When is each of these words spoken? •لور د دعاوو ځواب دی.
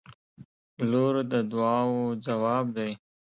•لور 0.91 1.15
د 1.31 1.33
دعاوو 1.51 2.03
ځواب 2.25 2.65
دی. 2.77 2.91